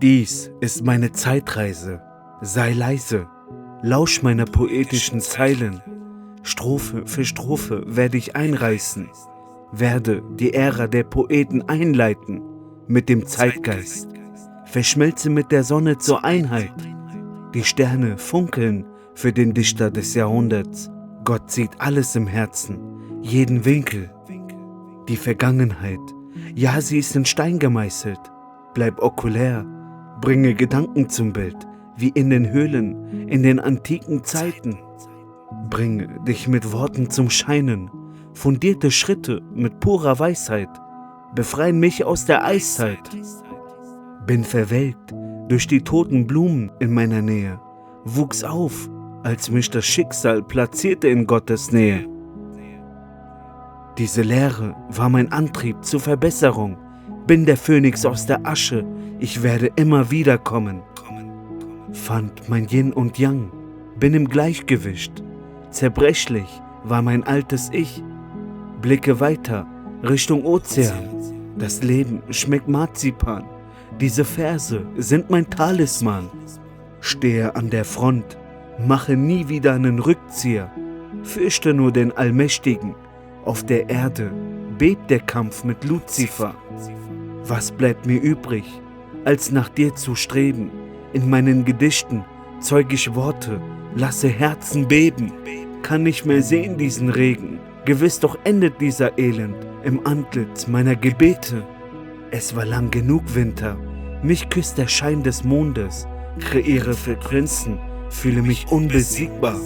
Dies 0.00 0.52
ist 0.60 0.84
meine 0.84 1.10
Zeitreise. 1.10 2.00
Sei 2.40 2.72
leise, 2.72 3.26
lausch 3.82 4.22
meiner 4.22 4.44
poetischen 4.44 5.20
Zeilen. 5.20 5.82
Strophe 6.44 7.02
für 7.04 7.24
Strophe 7.24 7.82
werde 7.84 8.16
ich 8.16 8.36
einreißen, 8.36 9.08
werde 9.72 10.22
die 10.38 10.54
Ära 10.54 10.86
der 10.86 11.02
Poeten 11.02 11.68
einleiten 11.68 12.40
mit 12.86 13.08
dem 13.08 13.26
Zeitgeist. 13.26 14.08
Verschmelze 14.66 15.30
mit 15.30 15.50
der 15.50 15.64
Sonne 15.64 15.98
zur 15.98 16.24
Einheit. 16.24 16.74
Die 17.52 17.64
Sterne 17.64 18.18
funkeln 18.18 18.86
für 19.14 19.32
den 19.32 19.52
Dichter 19.52 19.90
des 19.90 20.14
Jahrhunderts. 20.14 20.92
Gott 21.24 21.50
sieht 21.50 21.72
alles 21.80 22.14
im 22.14 22.28
Herzen, 22.28 22.78
jeden 23.20 23.64
Winkel. 23.64 24.10
Die 25.08 25.16
Vergangenheit, 25.16 25.98
ja, 26.54 26.80
sie 26.80 26.98
ist 26.98 27.16
in 27.16 27.24
Stein 27.24 27.58
gemeißelt. 27.58 28.20
Bleib 28.74 29.02
okulär, 29.02 29.66
bringe 30.20 30.54
Gedanken 30.54 31.08
zum 31.08 31.32
Bild, 31.32 31.56
wie 31.96 32.08
in 32.08 32.30
den 32.30 32.50
Höhlen, 32.50 33.28
in 33.28 33.42
den 33.42 33.60
antiken 33.60 34.24
Zeiten. 34.24 34.78
Bringe 35.70 36.20
dich 36.26 36.48
mit 36.48 36.72
Worten 36.72 37.10
zum 37.10 37.30
Scheinen, 37.30 37.90
fundierte 38.34 38.90
Schritte 38.90 39.42
mit 39.54 39.80
purer 39.80 40.18
Weisheit, 40.18 40.68
befreien 41.34 41.78
mich 41.80 42.04
aus 42.04 42.24
der 42.24 42.44
Eiszeit. 42.44 43.10
Bin 44.26 44.44
verwelkt 44.44 45.14
durch 45.48 45.66
die 45.66 45.82
toten 45.82 46.26
Blumen 46.26 46.70
in 46.78 46.92
meiner 46.92 47.22
Nähe, 47.22 47.60
wuchs 48.04 48.44
auf, 48.44 48.88
als 49.22 49.50
mich 49.50 49.70
das 49.70 49.84
Schicksal 49.84 50.42
platzierte 50.42 51.08
in 51.08 51.26
Gottes 51.26 51.72
Nähe. 51.72 52.06
Diese 53.98 54.22
Lehre 54.22 54.76
war 54.90 55.08
mein 55.08 55.32
Antrieb 55.32 55.84
zur 55.84 55.98
Verbesserung. 55.98 56.76
Bin 57.26 57.44
der 57.46 57.56
Phönix 57.56 58.06
aus 58.06 58.26
der 58.26 58.46
Asche, 58.46 58.86
ich 59.18 59.42
werde 59.42 59.70
immer 59.76 60.10
wiederkommen. 60.10 60.82
Fand 61.92 62.48
mein 62.48 62.68
Yin 62.68 62.92
und 62.92 63.18
Yang, 63.18 63.50
bin 63.98 64.14
im 64.14 64.28
Gleichgewicht. 64.28 65.22
Zerbrechlich 65.70 66.48
war 66.84 67.02
mein 67.02 67.24
altes 67.24 67.70
Ich. 67.72 68.02
Blicke 68.80 69.20
weiter, 69.20 69.66
Richtung 70.02 70.44
Ozean. 70.44 71.08
Das 71.58 71.82
Leben 71.82 72.22
schmeckt 72.30 72.68
Marzipan. 72.68 73.44
Diese 74.00 74.24
Verse 74.24 74.86
sind 74.96 75.30
mein 75.30 75.50
Talisman. 75.50 76.28
Stehe 77.00 77.56
an 77.56 77.70
der 77.70 77.84
Front, 77.84 78.38
mache 78.86 79.16
nie 79.16 79.48
wieder 79.48 79.74
einen 79.74 79.98
Rückzieher. 79.98 80.70
Fürchte 81.24 81.74
nur 81.74 81.90
den 81.90 82.16
Allmächtigen. 82.16 82.94
Auf 83.44 83.64
der 83.64 83.88
Erde 83.88 84.30
bebt 84.78 85.10
der 85.10 85.20
Kampf 85.20 85.64
mit 85.64 85.84
Luzifer. 85.84 86.54
Was 87.44 87.72
bleibt 87.72 88.06
mir 88.06 88.20
übrig, 88.20 88.64
als 89.28 89.52
nach 89.52 89.68
dir 89.68 89.94
zu 89.94 90.14
streben? 90.14 90.70
In 91.12 91.28
meinen 91.28 91.66
Gedichten 91.66 92.24
zeug 92.62 92.94
ich 92.94 93.14
Worte, 93.14 93.60
lasse 93.94 94.28
Herzen 94.28 94.88
beben. 94.88 95.34
Kann 95.82 96.02
nicht 96.02 96.24
mehr 96.24 96.42
sehen 96.42 96.78
diesen 96.78 97.10
Regen. 97.10 97.60
Gewiss 97.84 98.20
doch 98.20 98.38
endet 98.44 98.80
dieser 98.80 99.18
Elend 99.18 99.54
im 99.84 100.06
Antlitz 100.06 100.66
meiner 100.66 100.96
Gebete. 100.96 101.62
Es 102.30 102.56
war 102.56 102.64
lang 102.64 102.90
genug 102.90 103.34
Winter, 103.34 103.76
mich 104.22 104.48
küsst 104.48 104.78
der 104.78 104.88
Schein 104.88 105.22
des 105.22 105.44
Mondes, 105.44 106.06
kreiere 106.40 106.94
Frequenzen, 106.94 107.78
fühle 108.08 108.40
mich 108.40 108.66
unbesiegbar. 108.70 109.60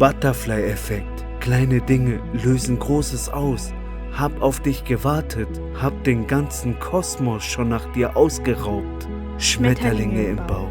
Butterfly-Effekt, 0.00 1.24
kleine 1.38 1.80
Dinge 1.82 2.18
lösen 2.32 2.80
Großes 2.80 3.28
aus. 3.28 3.72
Hab 4.14 4.42
auf 4.42 4.60
dich 4.60 4.84
gewartet, 4.84 5.48
hab 5.80 6.04
den 6.04 6.26
ganzen 6.26 6.78
Kosmos 6.78 7.44
schon 7.44 7.70
nach 7.70 7.90
dir 7.92 8.16
ausgeraubt. 8.16 9.08
Schmetterlinge 9.38 10.24
im 10.24 10.36
Bauch, 10.46 10.70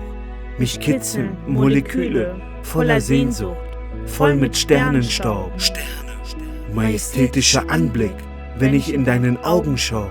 mich 0.57 0.79
kitzeln 0.79 1.35
Moleküle 1.47 2.35
voller 2.61 3.01
Sehnsucht, 3.01 3.57
voll 4.05 4.35
mit 4.35 4.55
Sternenstaub. 4.55 5.51
Sterne, 5.59 6.13
majestätischer 6.73 7.69
Anblick, 7.69 8.15
wenn 8.57 8.73
ich 8.73 8.93
in 8.93 9.03
deinen 9.03 9.37
Augen 9.43 9.77
schau, 9.77 10.09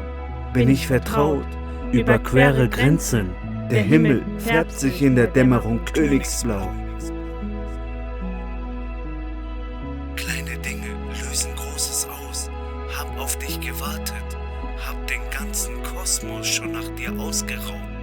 bin 0.53 0.69
ich 0.69 0.87
vertraut, 0.87 1.47
überquere 1.93 2.69
Grenzen. 2.69 3.31
Der 3.71 3.83
Himmel 3.83 4.23
färbt 4.39 4.73
sich 4.73 5.01
in 5.01 5.15
der 5.15 5.29
Dämmerung 5.29 5.81
königsblau. 5.95 6.69
Kleine 10.17 10.59
Dinge 10.59 10.89
lösen 11.23 11.55
Großes 11.55 12.09
aus. 12.09 12.51
Hab 12.97 13.19
auf 13.19 13.37
dich 13.39 13.61
gewartet, 13.61 14.37
hab 14.87 15.07
den 15.07 15.23
ganzen 15.31 15.83
Kosmos 15.83 16.47
schon 16.47 16.73
nach 16.73 16.89
dir 16.97 17.13
ausgeraubt. 17.19 18.00